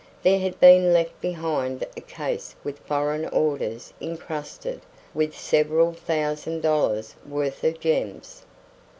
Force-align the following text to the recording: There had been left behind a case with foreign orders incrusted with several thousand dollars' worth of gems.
There 0.23 0.39
had 0.39 0.59
been 0.59 0.93
left 0.93 1.21
behind 1.21 1.83
a 1.95 2.01
case 2.01 2.55
with 2.63 2.79
foreign 2.79 3.27
orders 3.29 3.93
incrusted 4.01 4.81
with 5.13 5.37
several 5.37 5.93
thousand 5.93 6.61
dollars' 6.63 7.13
worth 7.29 7.63
of 7.63 7.79
gems. 7.79 8.41